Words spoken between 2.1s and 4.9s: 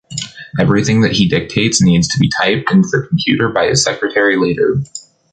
be typed in the computer by his secretary later.